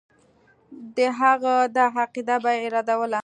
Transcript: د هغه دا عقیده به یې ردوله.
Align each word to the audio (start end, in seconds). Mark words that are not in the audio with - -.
د 0.95 0.97
هغه 1.19 1.55
دا 1.75 1.85
عقیده 1.99 2.35
به 2.43 2.51
یې 2.59 2.67
ردوله. 2.75 3.19